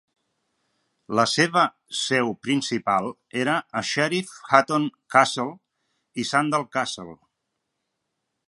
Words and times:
La 1.19 1.25
seva 1.33 1.65
seu 1.97 2.31
principal 2.47 3.11
era 3.43 3.59
a 3.81 3.83
Sheriff 3.91 4.33
Hutton 4.55 4.89
Castle 5.17 5.49
i 6.25 6.29
Sandal 6.33 6.67
Castle. 6.79 7.19